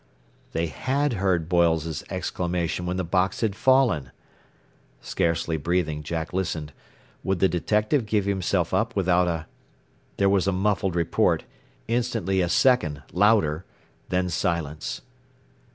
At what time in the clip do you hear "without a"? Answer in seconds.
8.95-9.45